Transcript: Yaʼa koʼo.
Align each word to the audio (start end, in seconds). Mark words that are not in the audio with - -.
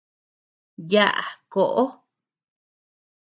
Yaʼa 0.91 1.25
koʼo. 1.51 1.83